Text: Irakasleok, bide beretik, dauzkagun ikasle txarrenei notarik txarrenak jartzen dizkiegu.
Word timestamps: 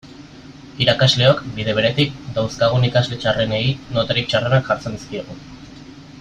Irakasleok, 0.85 1.43
bide 1.57 1.75
beretik, 1.79 2.15
dauzkagun 2.39 2.87
ikasle 2.89 3.19
txarrenei 3.27 3.63
notarik 3.99 4.33
txarrenak 4.33 4.71
jartzen 4.73 4.99
dizkiegu. 5.01 5.39